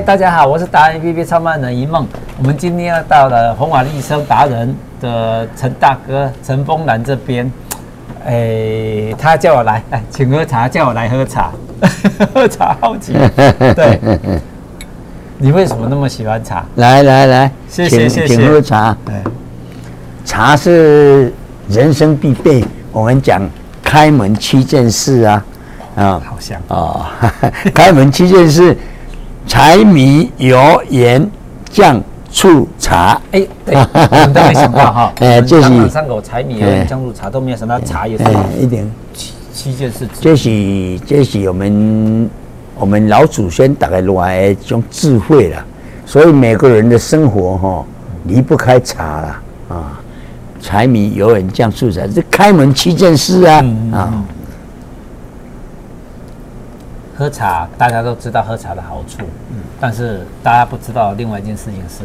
[0.00, 2.06] 大家好，我是达人 APP 创办人一梦。
[2.38, 7.50] 我们今天要到了红瓦丽生达人的陈大哥陈峰南这边，
[8.24, 11.50] 哎，他叫我来，哎，请喝茶，叫我来喝茶，
[12.32, 13.12] 喝茶好奇。
[13.74, 13.98] 对，
[15.36, 16.64] 你为什么那么喜欢茶？
[16.76, 18.96] 来来来，谢谢谢谢，请喝茶。
[19.04, 19.14] 对，
[20.24, 21.32] 茶是
[21.68, 22.64] 人生必备。
[22.92, 23.42] 我们讲
[23.82, 25.44] 开门七件事啊，
[25.96, 27.04] 啊，好像哦，
[27.74, 28.76] 开门七件事。
[29.48, 30.56] 柴米油
[30.90, 31.28] 盐
[31.70, 38.24] 酱醋茶，哎，对，我们都没想到哈， 哎，就是三口柴米油盐酱醋茶都没有想到茶也是
[38.60, 40.06] 一点七七件事。
[40.20, 42.30] 这是这是我们
[42.76, 45.64] 我们老祖先大概来的一种智慧了，
[46.04, 47.84] 所以每个人的生活哈
[48.24, 49.40] 离不开茶了
[49.70, 50.00] 啊，
[50.60, 54.22] 柴米油盐酱醋茶，这开门七件事啊啊。
[57.18, 62.04] 喝茶，大家都知道喝茶的好处，嗯，但是大家不知道另外一件事情是，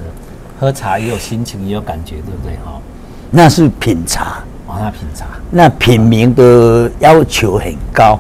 [0.59, 2.55] 喝茶也有心情，也有感觉，对不对？
[2.65, 2.81] 哈，
[3.29, 8.19] 那是品茶，哦，那品茶，那品名的要求很高，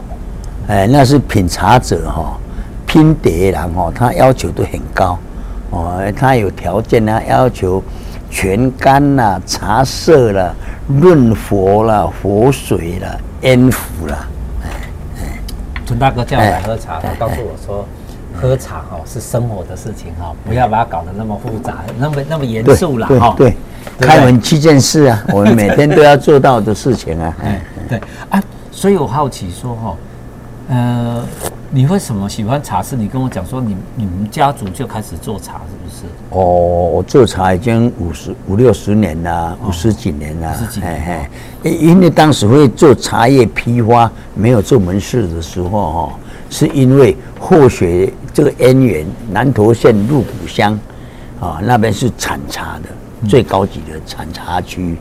[0.67, 2.37] 哎，那是品茶者哈，
[2.85, 5.17] 品茶的人哈，他要求都很高，
[5.71, 7.81] 哦，他有条件啊，要求
[8.29, 10.53] 全干啦、茶色啦、
[10.87, 14.27] 润佛啦、活水啦、烟壶啦。
[15.85, 17.85] 陈大哥叫我来喝茶，他告诉我说，
[18.33, 23.35] 喝茶哈是生活的事情哈，不要把它搞得那么复杂，那么那么严肃了哈。
[23.37, 23.55] 对，
[23.99, 27.35] 开门七件事啊， 我们每天都要做到的事情啊。
[27.89, 29.95] 对啊，所以我好奇说哈，
[30.69, 31.23] 呃。
[31.75, 32.83] 你为什么喜欢茶？
[32.83, 36.03] 是你跟我讲说你你们家族就开始做茶，是不是？
[36.29, 40.55] 哦，我做茶已经五十五六十年了，五十几年了。
[40.55, 41.27] 十几年。
[41.63, 50.79] 因为当时会做茶叶批发，没有做门市的时候，哈，是因为后学这个渊源，南投县鹿谷乡，
[51.39, 54.95] 啊，那边是产茶的最高级的产茶区。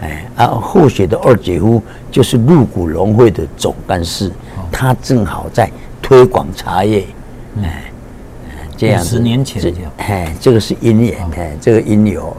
[0.00, 4.32] 哎，啊，后雪的二姐夫就是鹿谷农会的总干事，
[4.72, 5.70] 他正好在。
[6.02, 7.06] 推广茶叶，
[7.62, 7.82] 哎，
[8.76, 12.36] 这样十年前，哎，这个是因缘，哎，这个因由，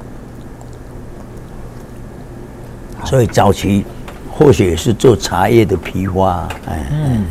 [3.03, 3.84] 所以早期
[4.31, 7.25] 或许也是做茶叶的批发，哎，嗯，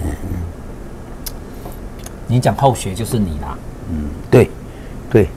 [2.26, 3.56] 你讲后学就是你啦，
[3.91, 4.50] 嗯，对，
[5.08, 5.28] 对，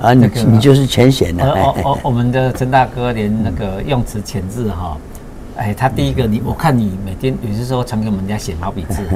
[0.00, 4.96] 啊，你你就是浅显的，哦哦，我们的陈大哥连那个用词遣字哈，
[5.56, 9.02] 哎，他第一个你我看你每天有些时候常给我们家写毛笔字。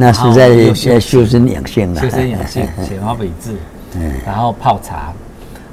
[0.00, 3.56] 那是在在修身养性了，修身养性，写毛笔字，
[4.24, 5.12] 然后泡茶，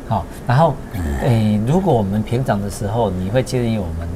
[0.10, 0.74] 好，然后，
[1.22, 4.08] 诶，如果我们平常的时候，你会建议我们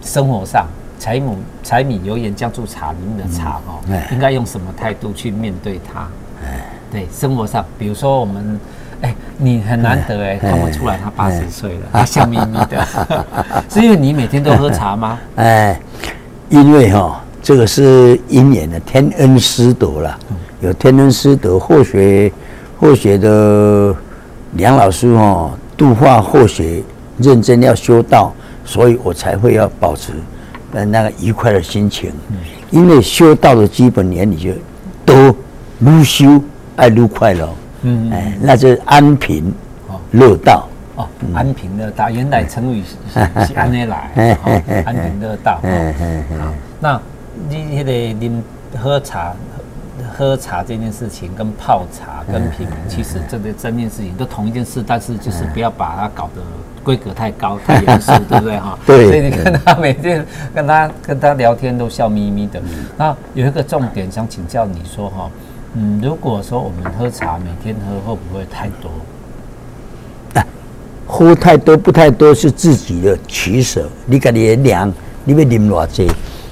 [0.00, 0.68] 生活上
[1.00, 3.80] 柴米柴米油盐酱醋茶里面的茶哈，
[4.12, 6.06] 应该用什么态度去面对它？
[6.92, 8.60] 对，生活上，比如说我们，
[9.02, 12.86] 哎，你很难得哎，看不出来他八十岁了，他笑眯眯的，
[13.68, 15.18] 是因为你每天都喝茶吗？
[15.34, 15.80] 哎，
[16.48, 17.24] 因为哈。
[17.48, 20.18] 这个是因缘的天恩师德了，
[20.60, 22.30] 有天恩师德，或学
[22.78, 23.96] 或学的
[24.52, 26.82] 梁老师哦，度化或学
[27.16, 28.34] 认真要修道，
[28.66, 30.12] 所以我才会要保持
[30.70, 32.12] 那个愉快的心情。
[32.70, 34.52] 因为修道的基本原理就
[35.06, 35.34] 都
[35.80, 36.38] 愈修
[36.76, 37.48] 爱愈快乐。
[37.80, 39.50] 嗯，哎，那就是安贫
[40.10, 40.68] 乐道。
[40.96, 44.36] 哦，安平乐道，原来成语是是安内来，
[44.84, 45.58] 安平乐道。
[45.62, 47.00] 嗯嗯好，那。
[47.48, 48.42] 你迄个啉
[48.82, 49.32] 喝茶，
[50.16, 56.42] 喝茶这件事情跟泡茶跟品茗，其实这个这件事情都同一件事，但是就是不要把它搞得
[56.82, 58.78] 规格太高太严肃， 对不对哈？
[58.86, 59.06] 对。
[59.06, 62.60] 所以你看他每天跟他跟他聊天都笑眯眯的。
[62.96, 65.30] 那有一个重点想请教你说哈，
[65.74, 68.90] 嗯，如果说我们喝茶每天喝会不会太多？
[70.34, 70.46] 啊，
[71.06, 74.92] 喝太多不太多是自己的取舍，你看你量，
[75.24, 76.04] 你要啉多少？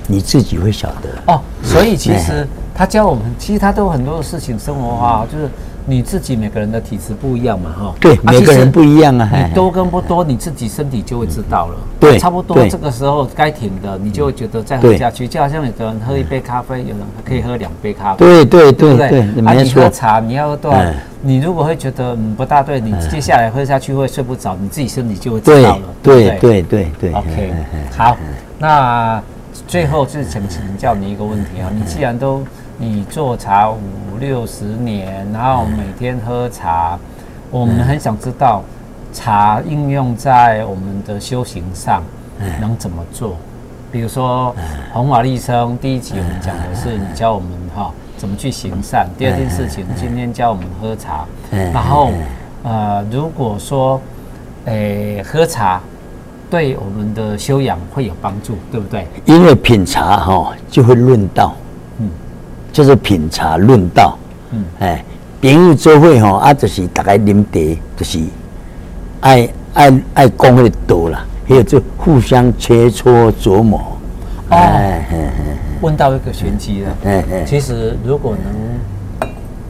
[0.07, 5.49] 你自己会晓得哦，所以其实他教我们，其实他都有很多的事情生活化，就是
[5.85, 7.95] 你自己每个人的体质不一样嘛，哈。
[8.01, 9.29] 对，每个人不一样啊。
[9.33, 11.77] 你多跟不多，你自己身体就会知道了。
[11.99, 18.19] 对，差不多这个时候该停的，你就会觉得再喝下去，就好像有的人喝一杯咖啡，有人可以喝两杯咖啡。
[18.19, 20.81] 对对对对，啊，你喝茶，你要喝多少？
[21.23, 25.83] 你如果会觉得嗯不大对，你接下来喝下去会睡不着，你自己身体就会知道了。
[26.03, 27.13] 对对对对。
[27.13, 27.53] OK，
[27.97, 28.17] 好，
[28.59, 29.21] 那。
[29.67, 32.43] 最后就是想请教你一个问题啊，你既然都
[32.79, 33.79] 你做茶五
[34.19, 36.99] 六十年，然后每天喝茶，
[37.51, 38.63] 我们很想知道
[39.13, 42.03] 茶应用在我们的修行上
[42.61, 43.37] 能怎么做？
[43.91, 44.55] 比如说
[44.93, 49.09] 弘法利生第一集我们讲的是你教我们哈怎么去行善。
[49.17, 51.25] 第二件事情，今天教我们喝茶。
[51.51, 52.11] 嗯然后，
[52.63, 54.01] 呃，如果说，
[54.65, 55.81] 诶，喝茶
[56.51, 59.07] 对我们的修养会有帮助，对不对？
[59.25, 61.55] 因为品茶哈就会论道，
[61.99, 62.09] 嗯，
[62.73, 64.17] 就是品茶论道，
[64.53, 65.05] 嗯，哎，
[65.43, 68.21] 朋友做伙哈啊，就是大家啉茶，就是
[69.21, 73.79] 爱爱爱讲那个道啦，还有就互相切磋琢磨。
[74.51, 74.57] 哦。
[74.57, 75.05] 哎
[75.83, 76.97] 问到一个玄机了。
[77.05, 78.55] 哎哎其实如果能，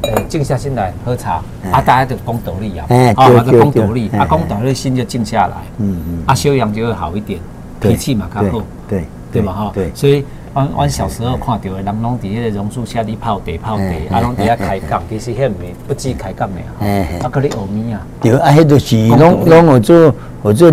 [0.02, 7.40] 呃，静下心来喝茶，啊，大家就讲道理啊，哎啊，对就讲对道理，啊，讲道理心就静下来，嗯嗯，啊，修养就会好一点，
[7.81, 9.52] 脾气嘛较好，对对嘛？
[9.52, 20.14] 哈，对，所以，阮阮小时候看到的人拢伫迄个榕树下里泡茶泡茶，啊，拢伫遐开讲，其实遐没不止开讲的哎啊，啊，搁咧学物啊，对啊，迄就是拢拢有做
[20.44, 20.72] 有做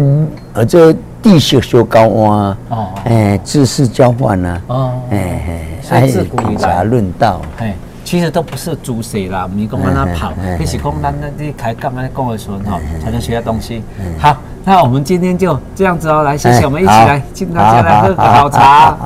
[0.55, 0.93] 有做
[1.23, 5.17] 知识相交换，哦诶，知识交换呐，哦，哎
[5.47, 6.49] 哎，所以自古以来。
[6.49, 13.83] 品茶论道，哎，其实都不是主事啦，唔是讲安那跑嗯嗯，那是讲咱那啲开讲安尼讲的时候哈，才能学到东西。
[14.19, 18.97] 好，那我们今天就这样子哦，来，谢谢我们一起来，请大家来喝个好茶。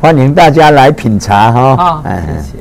[0.00, 1.60] 欢迎大家来品茶哈。
[1.76, 2.58] 啊，谢谢。